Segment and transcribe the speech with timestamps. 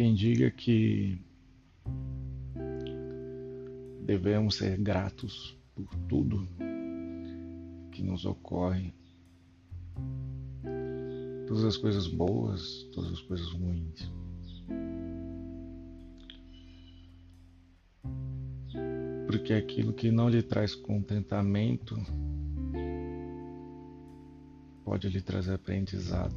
[0.00, 1.20] quem diga que
[4.00, 6.48] devemos ser gratos por tudo
[7.92, 8.94] que nos ocorre,
[11.46, 14.10] todas as coisas boas, todas as coisas ruins.
[19.26, 21.94] Porque aquilo que não lhe traz contentamento
[24.82, 26.34] pode lhe trazer aprendizado.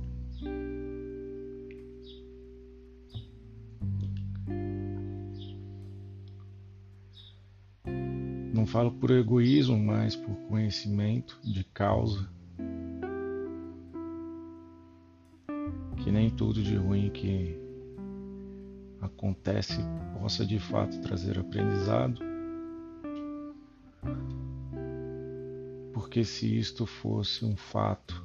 [8.74, 12.28] Falo por egoísmo, mas por conhecimento de causa.
[15.98, 17.56] Que nem tudo de ruim que
[19.00, 19.78] acontece
[20.20, 22.20] possa de fato trazer aprendizado.
[25.94, 28.23] Porque se isto fosse um fato,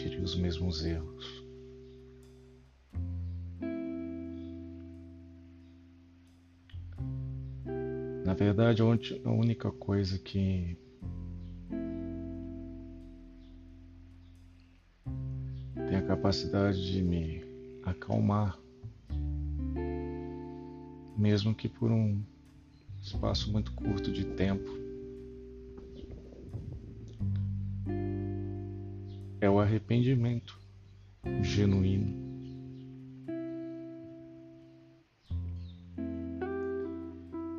[0.00, 1.44] repetiria os mesmos erros.
[8.24, 10.76] Na verdade, a única coisa que
[15.74, 17.44] tem a capacidade de me
[17.84, 18.58] acalmar
[21.16, 22.22] mesmo que por um
[23.02, 24.79] espaço muito curto de tempo.
[29.70, 30.58] Arrependimento
[31.42, 32.28] genuíno.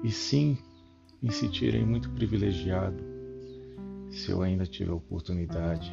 [0.03, 0.57] E sim,
[1.21, 3.01] me sentirei muito privilegiado
[4.09, 5.91] se eu ainda tiver oportunidade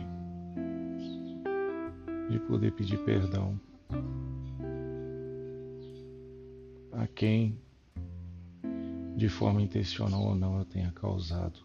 [2.29, 3.61] de poder pedir perdão
[6.93, 7.57] a quem,
[9.17, 11.61] de forma intencional ou não, eu tenha causado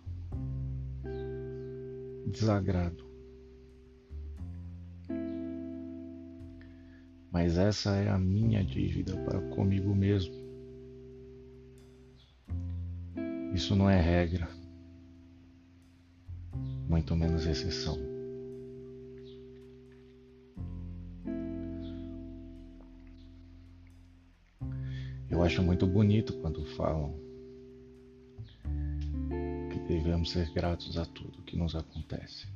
[2.28, 3.13] desagrado.
[7.34, 10.36] Mas essa é a minha dívida para comigo mesmo.
[13.56, 14.48] Isso não é regra,
[16.88, 17.98] muito menos exceção.
[25.28, 27.16] Eu acho muito bonito quando falam
[29.72, 32.48] que devemos ser gratos a tudo que nos acontece.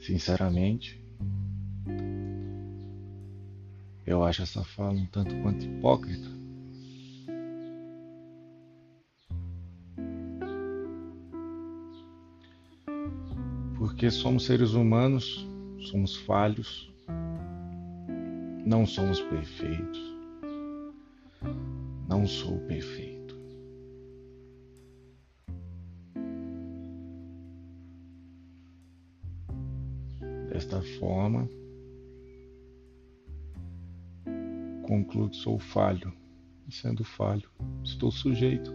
[0.00, 1.07] Sinceramente,
[4.08, 6.28] eu acho essa fala um tanto quanto hipócrita.
[13.76, 15.46] Porque somos seres humanos,
[15.90, 16.90] somos falhos,
[18.64, 20.00] não somos perfeitos.
[22.08, 23.36] Não sou perfeito.
[30.48, 31.46] Desta forma,
[34.88, 36.10] concluo que sou falho.
[36.66, 37.48] E sendo falho,
[37.84, 38.72] estou sujeito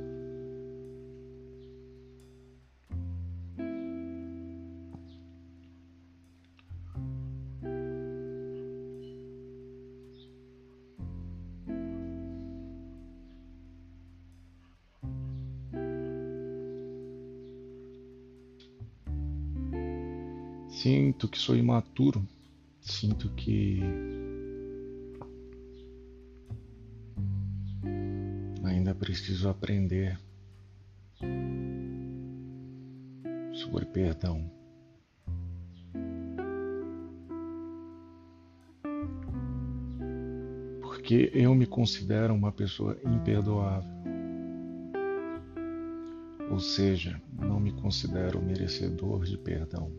[20.69, 22.27] Sinto que sou imaturo.
[22.81, 23.79] Sinto que
[29.03, 30.17] preciso aprender
[33.51, 34.49] sobre perdão.
[40.79, 43.91] Porque eu me considero uma pessoa imperdoável.
[46.49, 49.91] Ou seja, não me considero merecedor de perdão.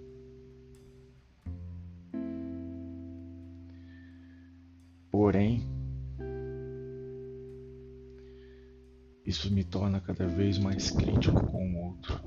[9.44, 12.18] Isso me torna cada vez mais crítico com o outro.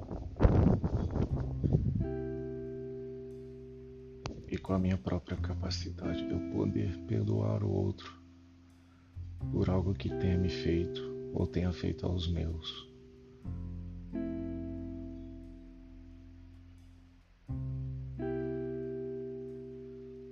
[4.47, 8.21] E com a minha própria capacidade de eu poder perdoar o outro
[9.51, 11.01] por algo que tenha me feito
[11.33, 12.87] ou tenha feito aos meus.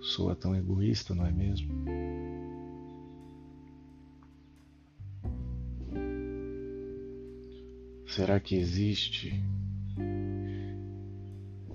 [0.01, 1.73] Soa tão egoísta, não é mesmo?
[8.15, 9.43] Será que existe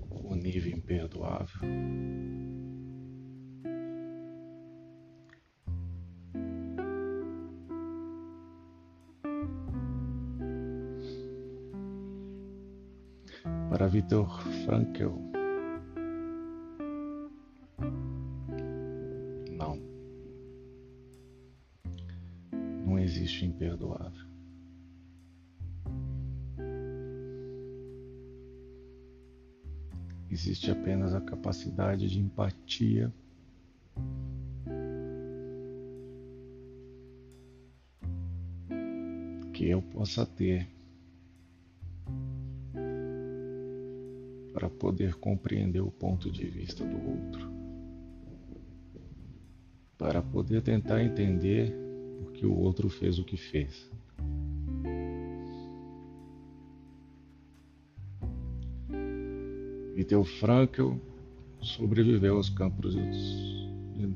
[0.09, 1.61] o nível imperdoável?
[13.69, 15.15] Para Vitor Frankel,
[19.51, 19.77] não,
[22.87, 24.30] não existe imperdoável.
[30.43, 33.13] Existe apenas a capacidade de empatia
[39.53, 40.67] que eu possa ter
[44.51, 47.51] para poder compreender o ponto de vista do outro,
[49.95, 51.71] para poder tentar entender
[52.17, 53.91] por que o outro fez o que fez.
[59.95, 60.93] Viktor Frankl
[61.61, 64.09] sobreviveu aos campos de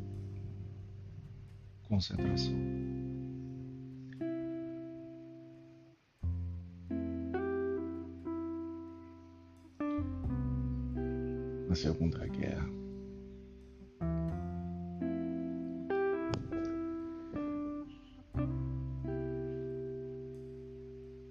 [1.87, 2.55] concentração.
[11.67, 12.69] na Segunda Guerra.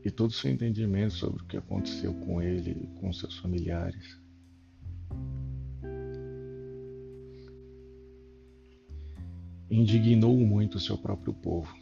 [0.05, 4.24] E todo o seu entendimento sobre o que aconteceu com ele e com seus familiares.
[9.76, 11.76] Indignou muito o seu próprio povo.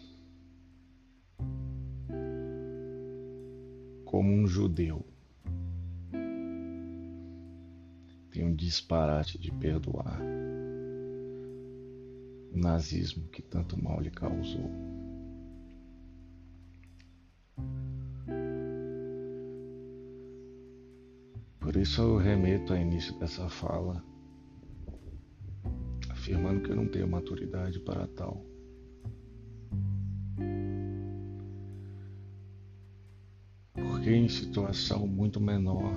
[4.07, 5.05] Como um judeu
[8.31, 10.19] tem um disparate de perdoar
[12.51, 14.71] o nazismo que tanto mal lhe causou.
[21.61, 24.03] Por isso eu remeto ao início dessa fala,
[26.53, 28.45] afirmando que eu não tenho maturidade para tal.
[33.75, 35.97] Porque em situação muito menor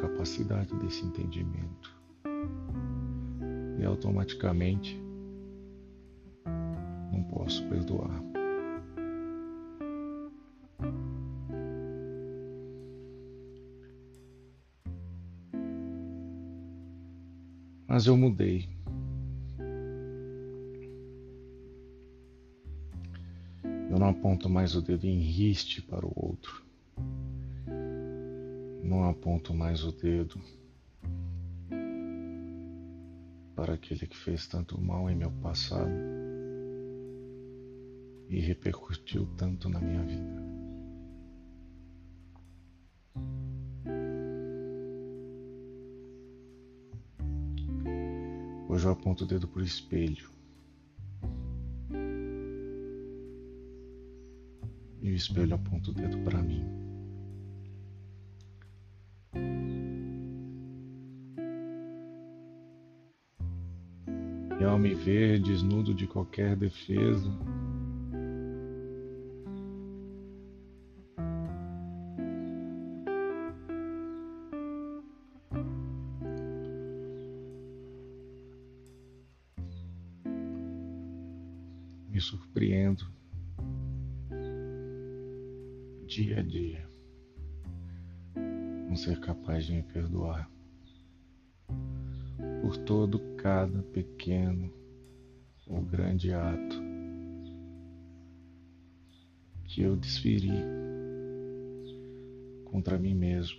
[0.00, 1.96] capacidade desse entendimento.
[3.78, 5.00] E automaticamente
[7.12, 8.27] não posso perdoar.
[17.98, 18.68] Mas eu mudei.
[23.90, 26.64] Eu não aponto mais o dedo em riste para o outro.
[28.84, 30.40] Não aponto mais o dedo
[33.56, 35.90] para aquele que fez tanto mal em meu passado
[38.28, 40.57] e repercutiu tanto na minha vida.
[48.84, 50.30] Eu aponto o dedo para o espelho.
[55.02, 56.64] E o espelho aponta o dedo para mim.
[64.60, 67.30] e ao me ver desnudo de qualquer defesa,
[89.58, 90.48] capaz de me perdoar
[92.62, 94.72] por todo cada pequeno
[95.66, 96.76] ou grande ato
[99.64, 100.52] que eu desferi
[102.70, 103.58] contra mim mesmo.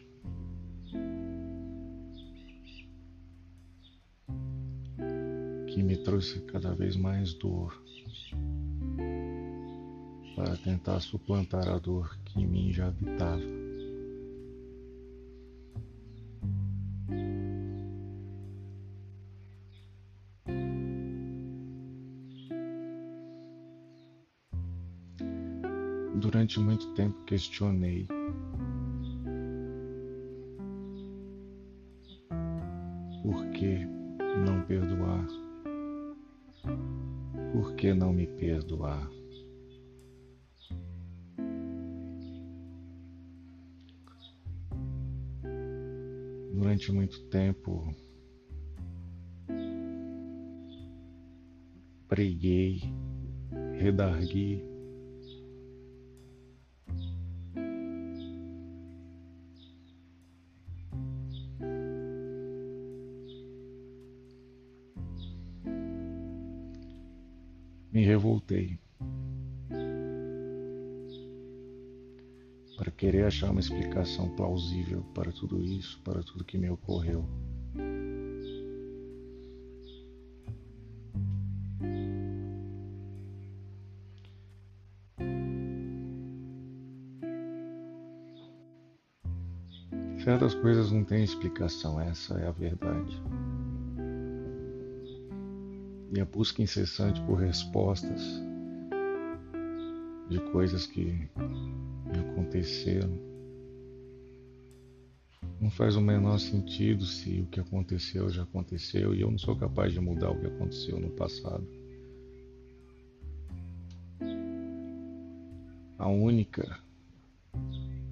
[5.67, 7.81] Que me trouxe cada vez mais dor
[10.35, 13.58] para tentar suplantar a dor que em mim já habitava.
[26.79, 28.07] Muito tempo questionei
[33.21, 33.85] por que
[34.45, 35.27] não perdoar?
[37.51, 39.09] Por que não me perdoar?
[46.53, 47.93] Durante muito tempo
[52.07, 52.81] preguei,
[53.77, 54.68] redarguei
[72.79, 77.25] para querer achar uma explicação plausível para tudo isso, para tudo que me ocorreu.
[90.23, 93.21] Certas coisas não têm explicação, essa é a verdade.
[96.13, 98.41] E a busca incessante por respostas
[100.29, 101.29] de coisas que
[102.39, 103.19] aconteceram
[105.59, 109.57] não faz o menor sentido se o que aconteceu já aconteceu e eu não sou
[109.57, 111.67] capaz de mudar o que aconteceu no passado.
[115.97, 116.79] A única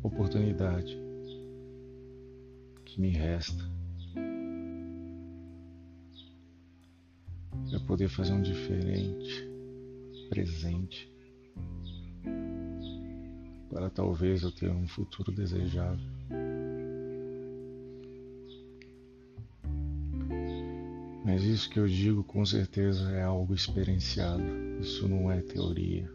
[0.04, 0.98] oportunidade
[2.84, 3.64] que me resta
[7.74, 9.48] é poder fazer um diferente,
[10.30, 11.10] presente,
[13.70, 16.06] para talvez eu ter um futuro desejável.
[21.26, 24.44] Mas isso que eu digo com certeza é algo experienciado,
[24.80, 26.10] isso não é teoria.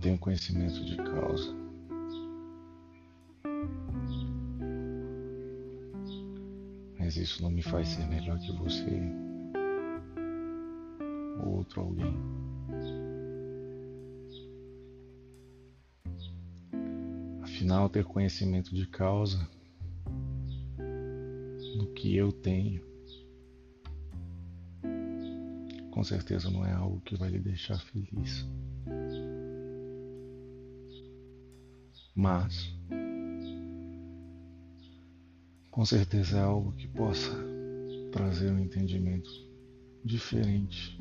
[0.00, 1.69] tenho conhecimento de causa.
[7.20, 9.00] Isso não me faz ser melhor que você
[11.44, 12.14] ou outro alguém.
[17.42, 19.38] Afinal, ter conhecimento de causa
[21.78, 22.88] do que eu tenho
[25.90, 28.46] com certeza não é algo que vai lhe deixar feliz.
[32.20, 32.70] mas
[35.70, 37.30] com certeza é algo que possa
[38.12, 39.30] trazer um entendimento
[40.04, 40.98] diferente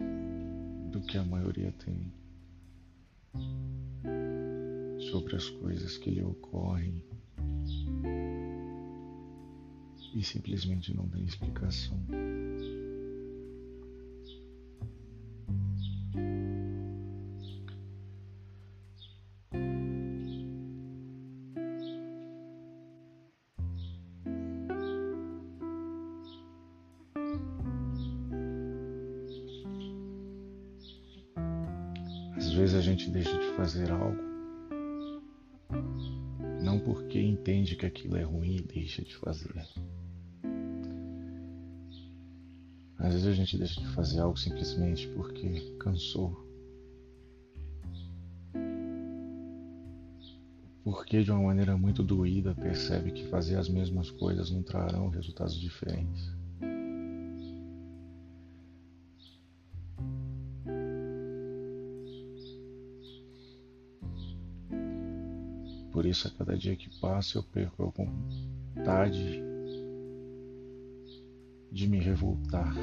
[0.91, 2.13] do que a maioria tem
[5.11, 7.03] sobre as coisas que lhe ocorrem
[10.13, 11.97] e simplesmente não tem explicação.
[32.59, 34.21] Vezes a gente deixa de fazer algo
[36.61, 39.65] não porque entende que aquilo é ruim e deixa de fazer.
[42.97, 46.45] Às vezes a gente deixa de fazer algo simplesmente porque cansou.
[50.83, 55.57] Porque de uma maneira muito doída percebe que fazer as mesmas coisas não trarão resultados
[55.57, 56.38] diferentes.
[65.99, 67.87] Por isso, a cada dia que passa, eu perco a
[68.73, 69.43] vontade
[71.69, 72.73] de me revoltar.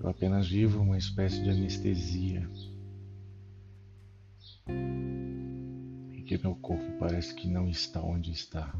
[0.00, 2.50] Eu apenas vivo uma espécie de anestesia.
[4.66, 8.74] Em que meu corpo parece que não está onde está.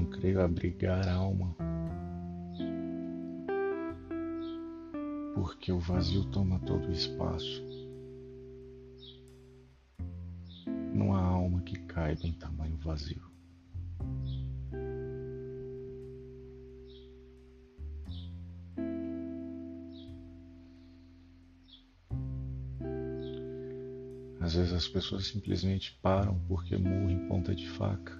[0.00, 1.54] Não creio abrigar alma,
[5.34, 7.62] porque o vazio toma todo o espaço.
[10.94, 13.28] Não há alma que caiba em tamanho vazio.
[24.40, 28.19] Às vezes as pessoas simplesmente param porque murram em ponta de faca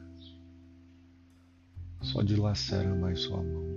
[2.10, 3.70] só dilacera mais sua mão.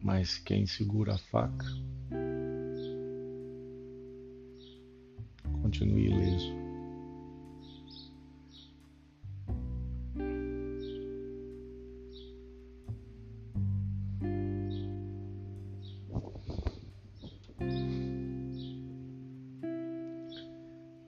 [0.00, 1.66] Mas quem segura a faca
[5.60, 6.52] continue ileso.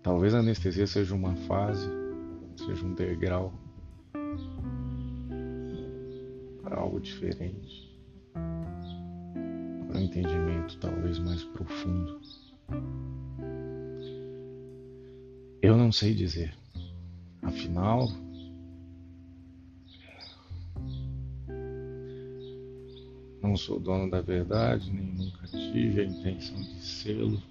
[0.03, 2.04] Talvez a anestesia seja uma fase
[2.65, 3.53] seja um degrau
[6.63, 7.95] para algo diferente,
[8.33, 12.21] para um entendimento talvez mais profundo.
[15.61, 16.55] Eu não sei dizer,
[17.43, 18.09] afinal,
[23.45, 27.43] Não sou dono da verdade, nem nunca tive a intenção de sê-lo.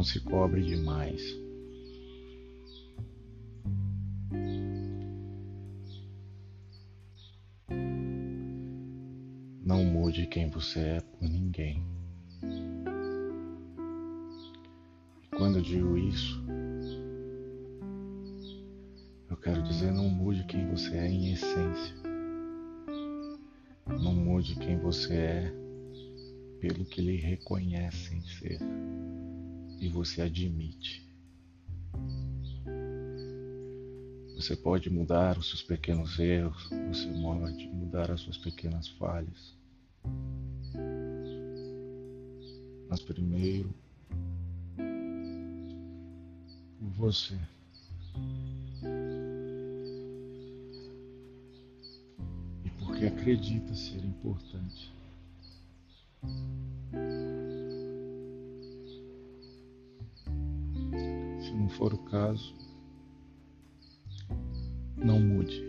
[0.00, 1.20] Não se cobre demais.
[9.62, 11.84] Não mude quem você é por ninguém.
[15.36, 16.42] Quando eu digo isso,
[19.28, 21.94] eu quero dizer não mude quem você é em essência.
[23.86, 25.52] Não mude quem você é
[26.58, 28.60] pelo que lhe reconhecem ser
[29.80, 31.08] e você admite.
[34.36, 39.54] Você pode mudar os seus pequenos erros, você pode mudar as suas pequenas falhas.
[42.88, 43.72] Mas primeiro,
[46.80, 47.38] você.
[52.64, 54.92] E porque acredita ser importante.
[61.80, 62.54] For o caso,
[64.98, 65.64] não mude.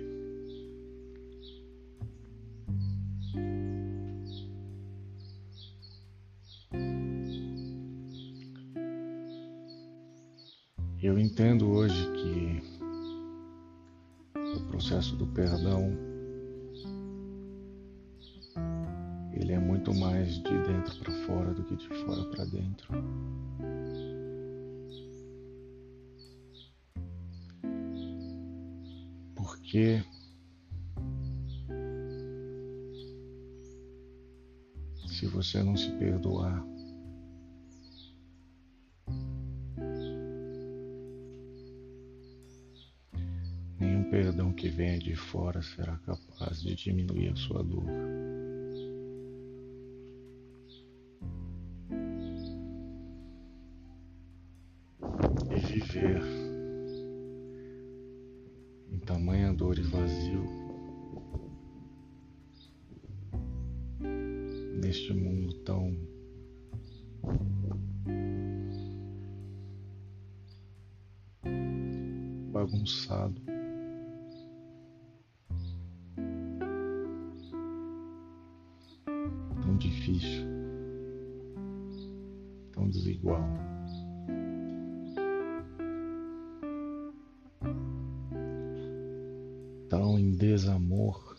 [11.02, 12.62] Eu entendo hoje que
[14.38, 15.98] o processo do perdão
[19.32, 22.94] ele é muito mais de dentro para fora do que de fora para dentro.
[29.72, 30.04] Porque
[35.08, 36.62] se você não se perdoar,
[43.80, 47.86] nenhum perdão que venha de fora será capaz de diminuir a sua dor.
[83.22, 83.62] Desigual.
[89.90, 91.36] tão em desamor.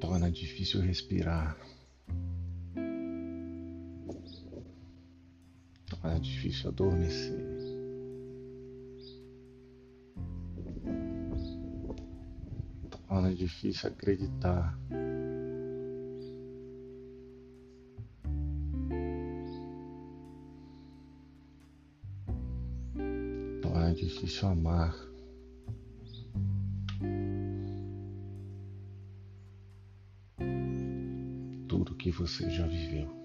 [0.00, 1.56] Torna difícil respirar.
[6.14, 7.44] Torna difícil adormecer.
[13.08, 14.78] torna é difícil acreditar.
[23.60, 24.94] Torna é difícil amar.
[31.68, 33.23] Tudo que você já viveu.